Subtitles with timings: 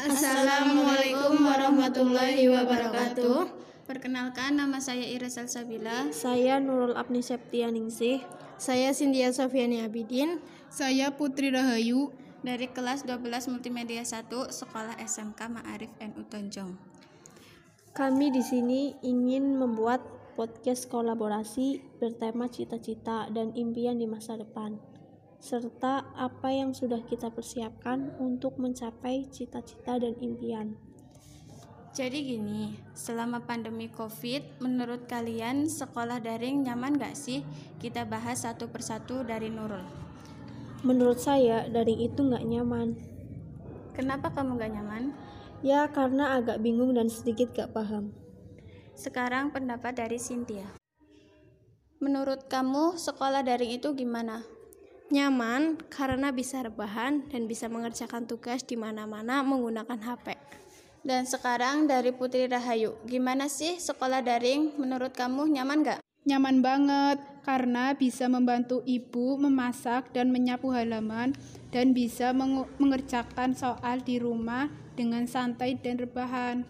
[0.00, 3.52] Assalamualaikum warahmatullahi wabarakatuh.
[3.84, 6.08] Perkenalkan nama saya Ira Salsabila.
[6.08, 8.24] Saya Nurul Abni Septianingsih.
[8.56, 10.40] Saya Sindia Sofiani Abidin.
[10.72, 16.80] Saya Putri Rahayu dari kelas 12 Multimedia 1 Sekolah SMK Ma'arif NU Tonjong.
[17.92, 20.00] Kami di sini ingin membuat
[20.32, 24.80] podcast kolaborasi bertema cita-cita dan impian di masa depan
[25.40, 30.76] serta apa yang sudah kita persiapkan untuk mencapai cita-cita dan impian.
[31.90, 37.42] Jadi gini, selama pandemi COVID, menurut kalian sekolah daring nyaman gak sih?
[37.82, 39.82] Kita bahas satu persatu dari Nurul.
[40.86, 42.94] Menurut saya, daring itu gak nyaman.
[43.96, 45.10] Kenapa kamu gak nyaman?
[45.66, 48.14] Ya, karena agak bingung dan sedikit gak paham.
[48.94, 50.70] Sekarang pendapat dari Cynthia.
[51.98, 54.59] Menurut kamu, sekolah daring itu gimana?
[55.10, 60.38] Nyaman karena bisa rebahan dan bisa mengerjakan tugas di mana-mana menggunakan HP.
[61.02, 65.98] Dan sekarang dari Putri Rahayu, gimana sih sekolah daring menurut kamu nyaman gak?
[66.30, 71.34] Nyaman banget karena bisa membantu ibu memasak dan menyapu halaman
[71.74, 72.30] dan bisa
[72.78, 76.62] mengerjakan soal di rumah dengan santai dan rebahan.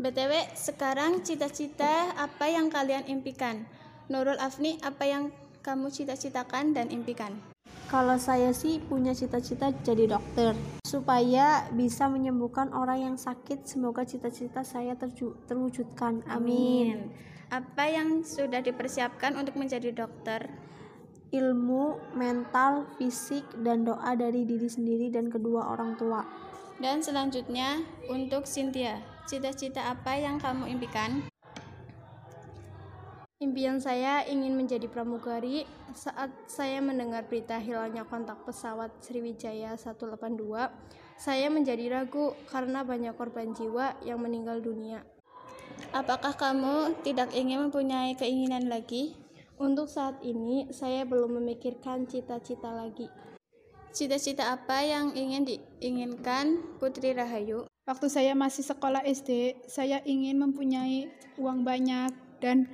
[0.00, 3.68] BTW, sekarang cita-cita apa yang kalian impikan?
[4.08, 5.28] Nurul Afni, apa yang
[5.60, 7.55] kamu cita-citakan dan impikan?
[7.86, 13.62] Kalau saya sih punya cita-cita jadi dokter supaya bisa menyembuhkan orang yang sakit.
[13.62, 14.98] Semoga cita-cita saya
[15.46, 16.26] terwujudkan.
[16.26, 16.98] Amin.
[16.98, 16.98] Amin.
[17.46, 20.50] Apa yang sudah dipersiapkan untuk menjadi dokter?
[21.30, 26.26] Ilmu, mental, fisik, dan doa dari diri sendiri dan kedua orang tua.
[26.82, 28.98] Dan selanjutnya untuk Cynthia,
[29.30, 31.22] cita-cita apa yang kamu impikan?
[33.36, 35.68] Impian saya ingin menjadi pramugari.
[35.92, 40.72] Saat saya mendengar berita hilangnya kontak pesawat Sriwijaya 182,
[41.20, 45.04] saya menjadi ragu karena banyak korban jiwa yang meninggal dunia.
[45.92, 49.12] Apakah kamu tidak ingin mempunyai keinginan lagi?
[49.60, 53.12] Untuk saat ini, saya belum memikirkan cita-cita lagi.
[53.92, 57.68] Cita-cita apa yang ingin diinginkan Putri Rahayu?
[57.84, 62.68] Waktu saya masih sekolah SD, saya ingin mempunyai uang banyak dan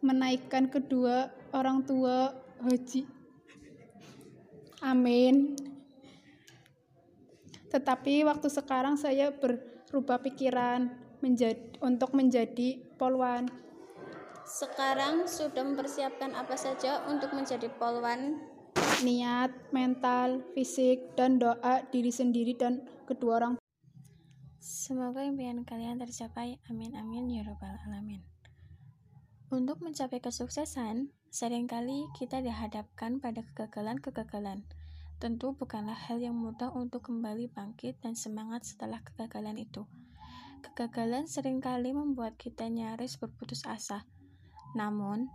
[0.00, 2.32] menaikkan kedua orang tua
[2.64, 3.04] haji.
[4.80, 5.56] Amin.
[7.70, 10.90] Tetapi waktu sekarang saya berubah pikiran
[11.20, 13.46] menjadi untuk menjadi polwan.
[14.42, 18.42] Sekarang sudah mempersiapkan apa saja untuk menjadi polwan?
[19.06, 23.54] Niat, mental, fisik, dan doa diri sendiri dan kedua orang.
[24.58, 26.58] Semoga impian kalian tercapai.
[26.66, 28.39] Amin amin ya robbal alamin.
[29.50, 34.62] Untuk mencapai kesuksesan, sering kali kita dihadapkan pada kegagalan-kegagalan.
[35.18, 39.90] Tentu bukanlah hal yang mudah untuk kembali bangkit dan semangat setelah kegagalan itu.
[40.62, 44.06] Kegagalan sering kali membuat kita nyaris berputus asa.
[44.78, 45.26] Namun,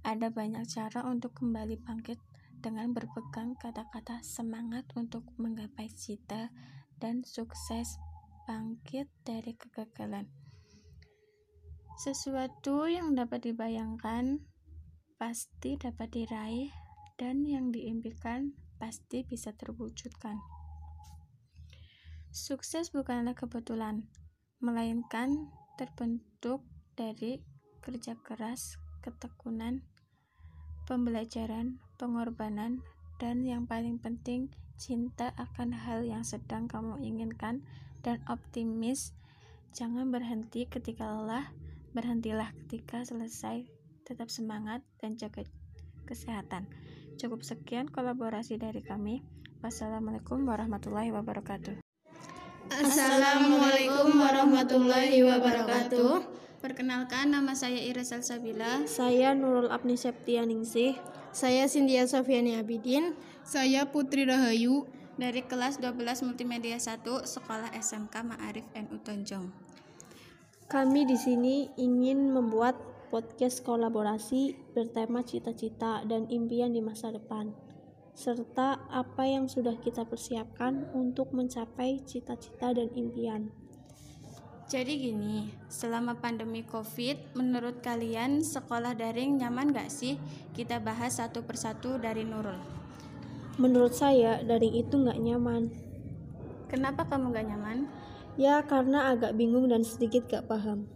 [0.00, 2.16] ada banyak cara untuk kembali bangkit
[2.64, 6.48] dengan berpegang kata-kata semangat untuk menggapai cita
[6.96, 8.00] dan sukses
[8.48, 10.47] bangkit dari kegagalan.
[11.98, 14.38] Sesuatu yang dapat dibayangkan
[15.18, 16.70] pasti dapat diraih,
[17.18, 20.38] dan yang diimpikan pasti bisa terwujudkan.
[22.30, 24.06] Sukses bukanlah kebetulan,
[24.62, 26.62] melainkan terbentuk
[26.94, 27.42] dari
[27.82, 29.82] kerja keras, ketekunan,
[30.86, 32.78] pembelajaran, pengorbanan,
[33.18, 37.66] dan yang paling penting, cinta akan hal yang sedang kamu inginkan
[38.06, 39.18] dan optimis.
[39.74, 41.50] Jangan berhenti ketika lelah
[41.96, 43.64] Berhentilah ketika selesai,
[44.04, 45.44] tetap semangat dan jaga
[46.04, 46.68] kesehatan.
[47.16, 49.24] Cukup sekian kolaborasi dari kami.
[49.64, 51.80] Wassalamualaikum warahmatullahi wabarakatuh.
[52.68, 56.14] Assalamualaikum warahmatullahi wabarakatuh.
[56.60, 58.84] Perkenalkan nama saya Ira Salsabila.
[58.84, 61.00] Saya Nurul Abni Septianingsih.
[61.32, 63.16] Saya Sindia Sofiani Abidin.
[63.48, 64.84] Saya Putri Rahayu
[65.16, 69.48] dari kelas 12 Multimedia 1 Sekolah SMK Ma'arif NU Tonjong.
[70.68, 72.76] Kami di sini ingin membuat
[73.08, 77.56] podcast kolaborasi bertema cita-cita dan impian di masa depan,
[78.12, 83.48] serta apa yang sudah kita persiapkan untuk mencapai cita-cita dan impian.
[84.68, 90.20] Jadi gini, selama pandemi COVID, menurut kalian sekolah daring nyaman gak sih?
[90.52, 92.60] Kita bahas satu persatu dari Nurul.
[93.56, 95.72] Menurut saya, daring itu gak nyaman.
[96.68, 97.88] Kenapa kamu gak nyaman?
[98.38, 100.86] Ya, karena agak bingung dan sedikit gak paham.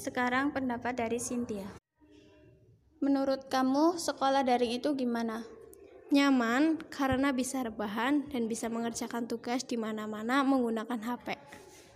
[0.00, 1.68] Sekarang pendapat dari Cynthia.
[3.04, 5.44] Menurut kamu, sekolah daring itu gimana?
[6.08, 11.36] Nyaman karena bisa rebahan dan bisa mengerjakan tugas di mana-mana menggunakan HP.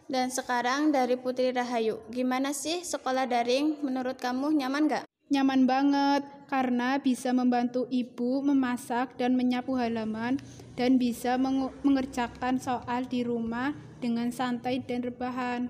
[0.04, 3.80] Dan sekarang dari Putri Rahayu, gimana sih sekolah daring?
[3.80, 5.07] Menurut kamu nyaman gak?
[5.28, 10.40] Nyaman banget karena bisa membantu ibu memasak dan menyapu halaman
[10.72, 15.68] dan bisa mengerjakan soal di rumah dengan santai dan rebahan.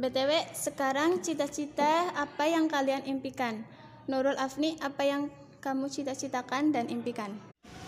[0.00, 3.60] BTW, sekarang cita-cita apa yang kalian impikan?
[4.08, 5.28] Nurul Afni, apa yang
[5.60, 7.36] kamu cita-citakan dan impikan?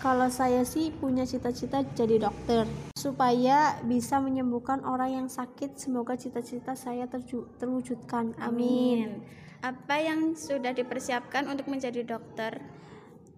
[0.05, 5.81] Kalau saya sih punya cita-cita jadi dokter supaya bisa menyembuhkan orang yang sakit.
[5.81, 7.09] Semoga cita-cita saya
[7.57, 8.37] terwujudkan.
[8.37, 9.25] Amin.
[9.61, 12.57] Apa yang sudah dipersiapkan untuk menjadi dokter?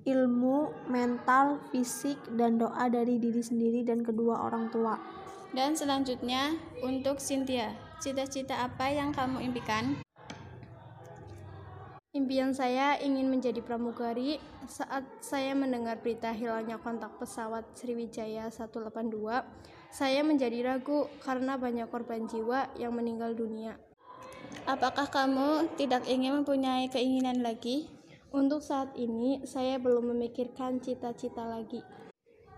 [0.07, 4.95] Ilmu, mental, fisik, dan doa dari diri sendiri dan kedua orang tua.
[5.51, 9.99] Dan selanjutnya untuk Cynthia, cita-cita apa yang kamu impikan?
[12.15, 19.43] Impian saya ingin menjadi pramugari saat saya mendengar berita hilangnya kontak pesawat Sriwijaya 182.
[19.91, 23.75] Saya menjadi ragu karena banyak korban jiwa yang meninggal dunia.
[24.63, 27.92] Apakah kamu tidak ingin mempunyai keinginan lagi?
[28.31, 31.83] Untuk saat ini, saya belum memikirkan cita-cita lagi.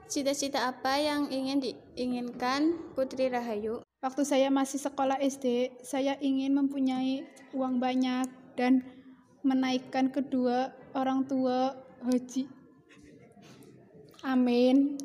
[0.06, 3.82] Cita-cita apa yang ingin diinginkan Putri Rahayu?
[4.06, 7.26] Waktu saya masih sekolah SD, saya ingin mempunyai
[7.58, 8.86] uang banyak dan
[9.42, 11.74] menaikkan kedua orang tua
[12.06, 12.46] haji.
[14.22, 15.02] Amin.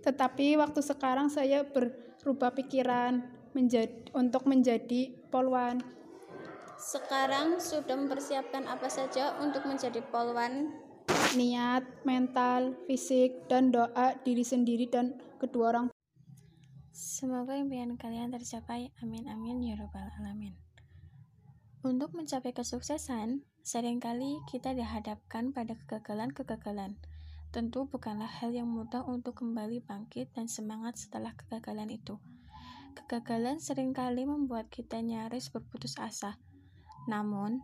[0.00, 5.80] Tetapi waktu sekarang saya berubah pikiran menjadi, untuk menjadi polwan.
[6.76, 10.76] Sekarang sudah mempersiapkan apa saja untuk menjadi polwan?
[11.32, 15.86] Niat, mental, fisik, dan doa diri sendiri dan kedua orang.
[16.92, 18.92] Semoga impian kalian tercapai.
[19.00, 20.56] Amin amin ya robbal alamin.
[21.84, 26.96] Untuk mencapai kesuksesan, sering kali kita dihadapkan pada kegagalan-kegagalan.
[27.52, 32.20] Tentu bukanlah hal yang mudah untuk kembali bangkit dan semangat setelah kegagalan itu.
[32.96, 36.40] Kegagalan sering kali membuat kita nyaris berputus asa.
[37.04, 37.60] Namun,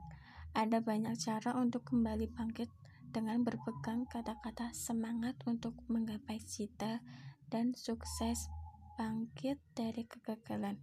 [0.52, 2.68] ada banyak cara untuk kembali bangkit
[3.08, 7.00] dengan berpegang kata-kata semangat untuk menggapai cita
[7.48, 8.52] dan sukses
[9.00, 10.76] bangkit dari kegagalan.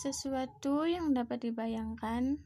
[0.00, 2.40] Sesuatu yang dapat dibayangkan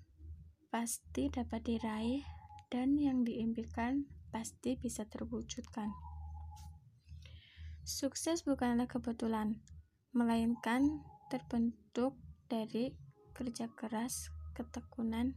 [0.74, 2.26] pasti dapat diraih
[2.66, 5.94] dan yang diimpikan pasti bisa terwujudkan.
[7.86, 9.62] Sukses bukanlah kebetulan,
[10.14, 12.14] melainkan terbentuk
[12.46, 12.94] dari
[13.34, 15.34] kerja keras, ketekunan,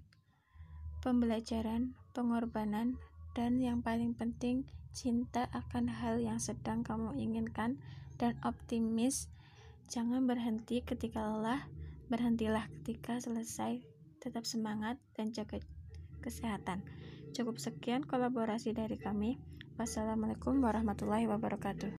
[1.02, 2.96] pembelajaran, pengorbanan,
[3.34, 7.82] dan yang paling penting, cinta akan hal yang sedang kamu inginkan
[8.22, 9.28] dan optimis.
[9.90, 11.66] Jangan berhenti ketika lelah,
[12.08, 13.84] Berhentilah ketika selesai,
[14.24, 15.60] tetap semangat dan jaga
[16.24, 16.80] kesehatan.
[17.36, 19.36] Cukup sekian kolaborasi dari kami.
[19.76, 21.97] Wassalamualaikum warahmatullahi wabarakatuh.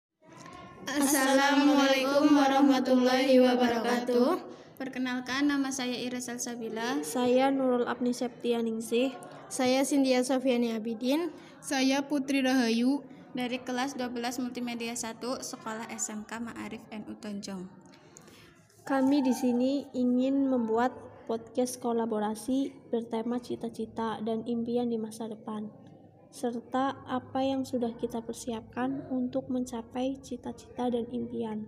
[0.87, 4.39] Assalamualaikum warahmatullahi wabarakatuh.
[4.79, 7.03] Perkenalkan nama saya Iris Salsabila.
[7.03, 9.11] Saya Nurul Abni Septianingsih.
[9.51, 11.35] Saya Sindia Sofiani Abidin.
[11.59, 13.03] Saya Putri Rahayu
[13.35, 17.67] dari kelas 12 Multimedia 1 Sekolah SMK Ma'arif NU Tonjong.
[18.87, 20.95] Kami di sini ingin membuat
[21.27, 25.69] podcast kolaborasi bertema cita-cita dan impian di masa depan,
[26.29, 31.67] serta apa yang sudah kita persiapkan untuk mencapai cita-cita dan impian.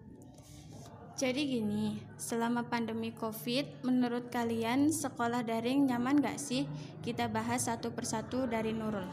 [1.20, 6.64] Jadi gini, selama pandemi COVID, menurut kalian sekolah daring nyaman gak sih?
[7.04, 9.04] Kita bahas satu persatu dari Nurul.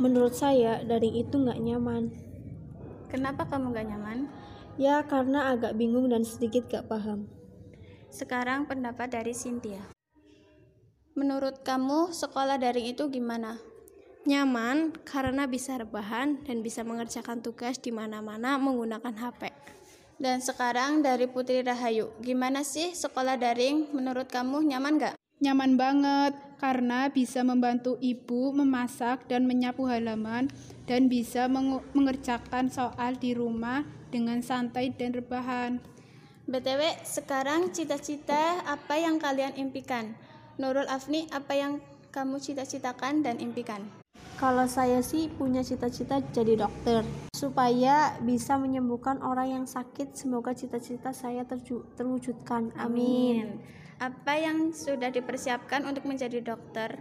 [0.00, 2.08] Menurut saya, daring itu gak nyaman.
[3.12, 4.18] Kenapa kamu gak nyaman?
[4.80, 7.28] Ya, karena agak bingung dan sedikit gak paham.
[8.08, 9.84] Sekarang pendapat dari Cynthia.
[11.12, 13.60] Menurut kamu, sekolah daring itu gimana?
[14.22, 19.50] Nyaman karena bisa rebahan dan bisa mengerjakan tugas di mana-mana menggunakan HP.
[20.22, 23.90] Dan sekarang dari Putri Rahayu, gimana sih sekolah daring?
[23.90, 25.14] Menurut kamu nyaman gak?
[25.42, 30.46] Nyaman banget karena bisa membantu ibu memasak dan menyapu halaman
[30.86, 31.50] dan bisa
[31.90, 33.82] mengerjakan soal di rumah
[34.14, 35.82] dengan santai dan rebahan.
[36.46, 40.14] BTW, sekarang cita-cita apa yang kalian impikan?
[40.62, 41.82] Nurul Afni, apa yang
[42.14, 44.01] kamu cita-citakan dan impikan?
[44.42, 50.18] Kalau saya sih punya cita-cita jadi dokter supaya bisa menyembuhkan orang yang sakit.
[50.18, 52.74] Semoga cita-cita saya terwujudkan.
[52.74, 52.82] Amin.
[53.54, 53.62] Amin.
[54.02, 56.98] Apa yang sudah dipersiapkan untuk menjadi dokter?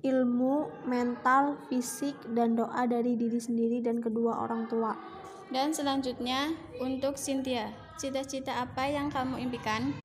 [0.00, 4.96] Ilmu, mental, fisik, dan doa dari diri sendiri dan kedua orang tua.
[5.52, 10.03] Dan selanjutnya untuk Cynthia, cita-cita apa yang kamu impikan?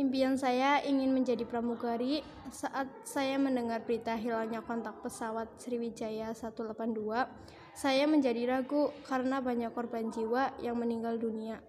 [0.00, 7.28] Impian saya ingin menjadi pramugari saat saya mendengar berita hilangnya kontak pesawat Sriwijaya 182.
[7.76, 11.60] saya menjadi ragu karena banyak korban jiwa yang meninggal dunia.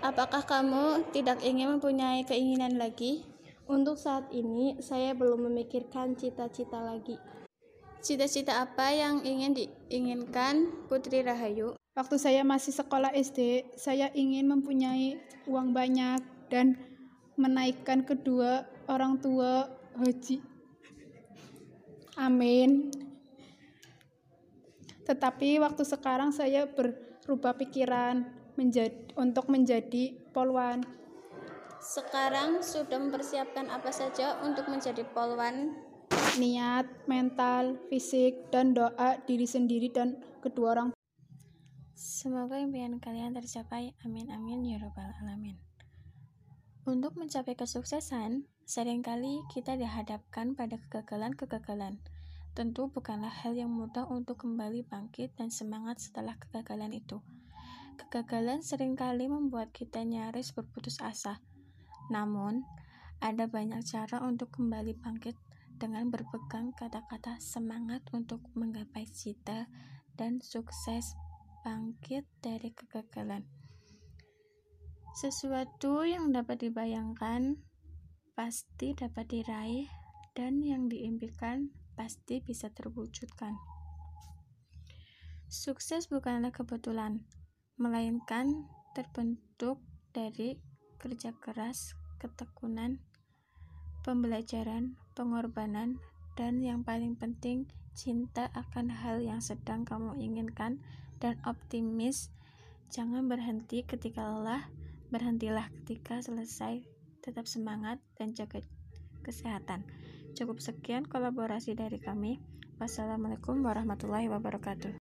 [0.00, 3.28] Apakah kamu tidak ingin mempunyai keinginan lagi?
[3.68, 7.20] Untuk saat ini, saya belum memikirkan cita-cita lagi.
[8.02, 11.78] Cita-cita apa yang ingin diinginkan Putri Rahayu?
[11.94, 16.18] Waktu saya masih sekolah SD, saya ingin mempunyai uang banyak
[16.50, 16.91] dan
[17.36, 20.42] menaikkan kedua orang tua haji.
[22.16, 22.92] Amin.
[25.02, 28.22] Tetapi waktu sekarang saya berubah pikiran
[28.54, 30.84] menjadi, untuk menjadi polwan.
[31.82, 35.74] Sekarang sudah mempersiapkan apa saja untuk menjadi polwan?
[36.38, 40.88] Niat, mental, fisik, dan doa diri sendiri dan kedua orang
[42.02, 43.94] Semoga impian kalian tercapai.
[44.02, 45.54] Amin amin ya robbal alamin.
[46.82, 52.02] Untuk mencapai kesuksesan, sering kali kita dihadapkan pada kegagalan-kegagalan.
[52.58, 57.22] Tentu bukanlah hal yang mudah untuk kembali bangkit dan semangat setelah kegagalan itu.
[58.02, 61.38] Kegagalan sering kali membuat kita nyaris berputus asa.
[62.10, 62.66] Namun,
[63.22, 65.38] ada banyak cara untuk kembali bangkit
[65.78, 69.70] dengan berpegang kata-kata semangat untuk menggapai cita
[70.18, 71.14] dan sukses
[71.62, 73.61] bangkit dari kegagalan.
[75.12, 77.60] Sesuatu yang dapat dibayangkan
[78.32, 79.84] pasti dapat diraih
[80.32, 83.52] dan yang diimpikan pasti bisa terwujudkan.
[85.52, 87.28] Sukses bukanlah kebetulan,
[87.76, 88.64] melainkan
[88.96, 89.84] terbentuk
[90.16, 90.56] dari
[90.96, 93.04] kerja keras, ketekunan,
[94.00, 96.00] pembelajaran, pengorbanan,
[96.40, 100.80] dan yang paling penting cinta akan hal yang sedang kamu inginkan
[101.20, 102.32] dan optimis.
[102.88, 104.72] Jangan berhenti ketika lelah,
[105.12, 106.80] berhentilah ketika selesai.
[107.20, 108.64] Tetap semangat dan jaga
[109.20, 109.84] kesehatan.
[110.32, 112.40] Cukup sekian kolaborasi dari kami.
[112.80, 114.96] Wassalamualaikum warahmatullahi wabarakatuh.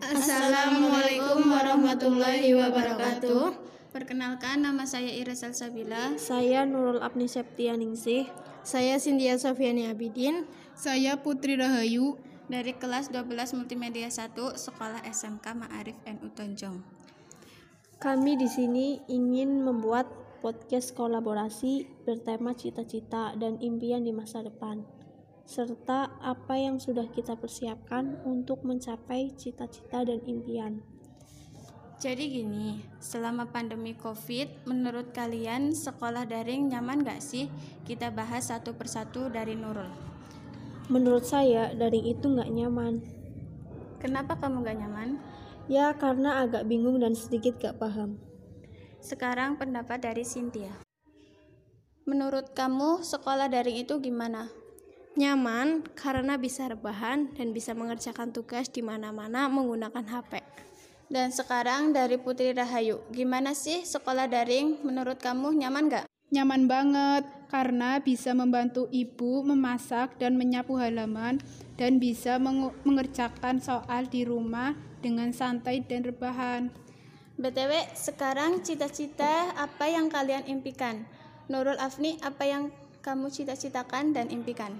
[0.00, 3.44] Assalamualaikum warahmatullahi wabarakatuh.
[3.90, 6.14] Perkenalkan nama saya Ira Salsabila.
[6.16, 8.30] Saya Nurul Abni Septianingsih.
[8.62, 10.46] Saya Cynthia Sofiani Abidin.
[10.78, 12.16] Saya Putri Rahayu
[12.46, 16.96] dari kelas 12 Multimedia 1 Sekolah SMK Ma'arif NU Tonjong.
[17.96, 20.04] Kami di sini ingin membuat
[20.44, 24.84] podcast kolaborasi bertema cita-cita dan impian di masa depan,
[25.48, 30.84] serta apa yang sudah kita persiapkan untuk mencapai cita-cita dan impian.
[31.96, 37.48] Jadi gini, selama pandemi COVID, menurut kalian sekolah daring nyaman gak sih?
[37.88, 39.88] Kita bahas satu persatu dari Nurul.
[40.92, 43.00] Menurut saya, daring itu nggak nyaman.
[44.04, 45.16] Kenapa kamu gak nyaman?
[45.66, 48.22] Ya, karena agak bingung dan sedikit gak paham.
[49.02, 50.70] Sekarang pendapat dari Cynthia.
[52.06, 54.46] Menurut kamu, sekolah daring itu gimana?
[55.18, 60.38] Nyaman karena bisa rebahan dan bisa mengerjakan tugas di mana-mana menggunakan HP.
[61.10, 64.86] Dan sekarang dari Putri Rahayu, gimana sih sekolah daring?
[64.86, 66.06] Menurut kamu nyaman gak?
[66.30, 71.42] Nyaman banget karena bisa membantu ibu memasak dan menyapu halaman
[71.74, 72.38] dan bisa
[72.86, 76.72] mengerjakan soal di rumah dengan santai dan rebahan.
[77.36, 81.04] BTW, sekarang cita-cita apa yang kalian impikan?
[81.52, 82.72] Nurul Afni, apa yang
[83.04, 84.74] kamu cita-citakan dan impikan?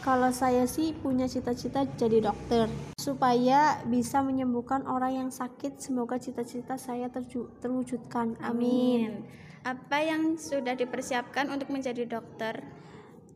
[0.00, 5.76] Kalau saya sih punya cita-cita jadi dokter supaya bisa menyembuhkan orang yang sakit.
[5.76, 8.36] Semoga cita-cita saya terju- terwujudkan.
[8.40, 9.28] Amin.
[9.60, 12.64] Apa yang sudah dipersiapkan untuk menjadi dokter?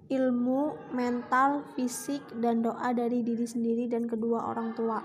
[0.09, 5.01] Ilmu, mental, fisik, dan doa dari diri sendiri dan kedua orang tua.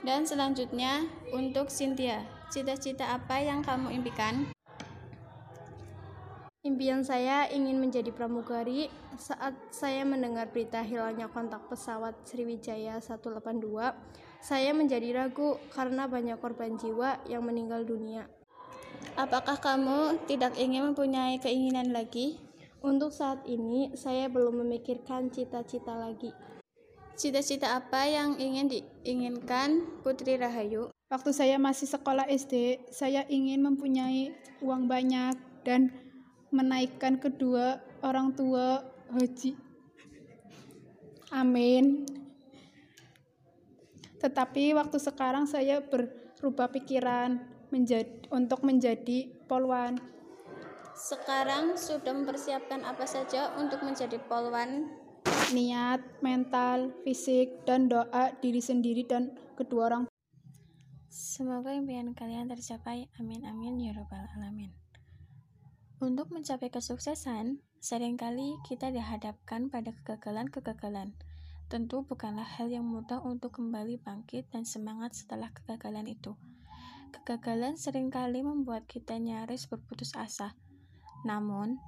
[0.00, 4.48] Dan selanjutnya untuk Cynthia, cita-cita apa yang kamu impikan?
[6.64, 8.88] Impian saya ingin menjadi pramugari
[9.20, 13.92] saat saya mendengar berita hilangnya kontak pesawat Sriwijaya 182.
[14.40, 18.24] Saya menjadi ragu karena banyak korban jiwa yang meninggal dunia.
[19.20, 22.40] Apakah kamu tidak ingin mempunyai keinginan lagi?
[22.80, 26.32] Untuk saat ini, saya belum memikirkan cita-cita lagi.
[27.20, 30.88] Cita-cita apa yang ingin diinginkan Putri Rahayu?
[31.12, 34.32] Waktu saya masih sekolah SD, saya ingin mempunyai
[34.64, 35.92] uang banyak dan
[36.48, 39.52] menaikkan kedua orang tua haji.
[41.28, 42.08] Amin.
[44.16, 47.36] Tetapi waktu sekarang saya berubah pikiran
[47.68, 50.00] menjadi, untuk menjadi polwan.
[50.96, 54.88] Sekarang sudah mempersiapkan apa saja untuk menjadi polwan?
[55.50, 60.04] Niat, mental, fisik, dan doa diri sendiri dan kedua orang
[61.10, 63.10] Semoga impian kalian tercapai.
[63.18, 64.70] Amin amin ya robbal alamin.
[65.98, 71.18] Untuk mencapai kesuksesan, sering kali kita dihadapkan pada kegagalan-kegagalan.
[71.66, 76.38] Tentu bukanlah hal yang mudah untuk kembali bangkit dan semangat setelah kegagalan itu.
[77.10, 80.54] Kegagalan sering kali membuat kita nyaris berputus asa.
[81.26, 81.82] Namun,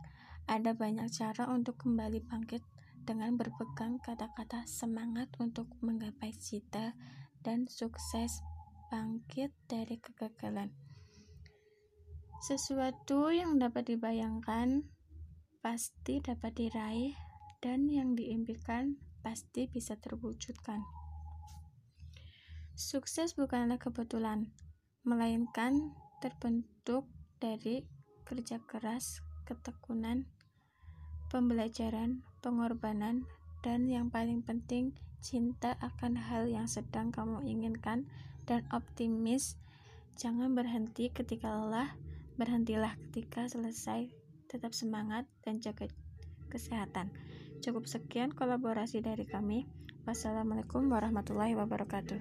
[0.51, 2.72] ada banyak cara untuk kembali bangkit
[3.03, 6.95] dengan berpegang kata-kata semangat untuk menggapai cita
[7.43, 8.43] dan sukses
[8.91, 10.71] bangkit dari kegagalan.
[12.43, 14.83] Sesuatu yang dapat dibayangkan
[15.63, 17.15] pasti dapat diraih
[17.63, 20.83] dan yang diimpikan pasti bisa terwujudkan.
[22.75, 24.51] Sukses bukanlah kebetulan,
[25.07, 27.07] melainkan terbentuk
[27.39, 27.87] dari
[28.27, 30.27] kerja keras, ketekunan,
[31.31, 33.25] pembelajaran, pengorbanan,
[33.63, 38.11] dan yang paling penting, cinta akan hal yang sedang kamu inginkan
[38.45, 39.55] dan optimis.
[40.19, 41.95] Jangan berhenti ketika lelah,
[42.37, 44.11] berhentilah ketika selesai.
[44.51, 45.89] Tetap semangat dan jaga
[46.53, 47.09] kesehatan.
[47.65, 49.65] Cukup sekian kolaborasi dari kami.
[50.05, 52.21] Wassalamualaikum warahmatullahi wabarakatuh.